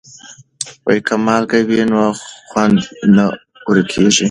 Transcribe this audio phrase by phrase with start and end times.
[1.07, 2.03] که مالګه وي نو
[2.49, 2.79] خوند
[3.15, 3.25] نه
[3.69, 4.19] ورکیږي.